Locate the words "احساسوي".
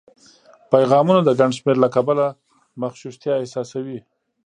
3.37-3.99